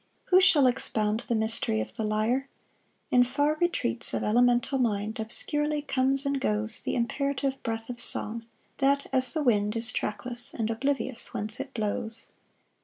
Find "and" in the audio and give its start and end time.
6.25-6.41, 10.55-10.71